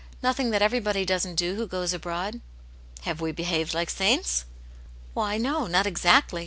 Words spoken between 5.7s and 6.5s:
exactly